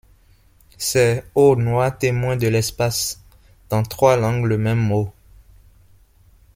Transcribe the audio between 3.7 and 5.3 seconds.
trois langues le même mot!